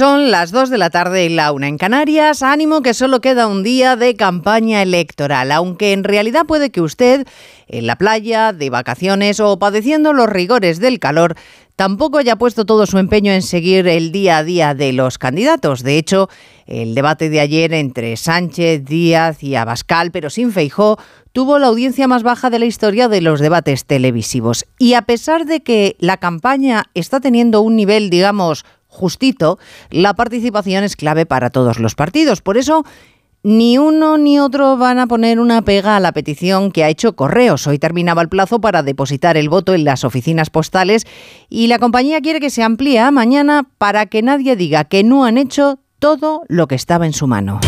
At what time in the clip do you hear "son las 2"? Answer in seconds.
0.00-0.70